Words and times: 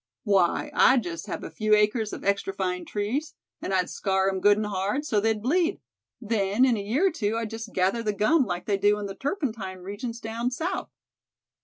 "Why, 0.23 0.71
I'd 0.73 1.03
just 1.03 1.27
have 1.27 1.43
a 1.43 1.51
few 1.51 1.75
acres 1.75 2.11
of 2.11 2.23
extra 2.23 2.51
fine 2.53 2.85
trees, 2.85 3.35
and 3.61 3.71
I'd 3.71 3.87
scar 3.87 4.29
'em 4.31 4.39
good 4.41 4.57
and 4.57 4.65
hard, 4.65 5.05
so 5.05 5.19
they'd 5.19 5.43
bleed. 5.43 5.79
Then, 6.19 6.65
in 6.65 6.75
a 6.75 6.81
year 6.81 7.09
or 7.09 7.11
two, 7.11 7.37
I'd 7.37 7.51
just 7.51 7.71
gather 7.71 8.01
the 8.01 8.11
gum, 8.11 8.43
like 8.43 8.65
they 8.65 8.79
do 8.79 8.97
in 8.97 9.05
the 9.05 9.13
turpentine 9.13 9.77
regions 9.81 10.19
down 10.19 10.49
South." 10.49 10.89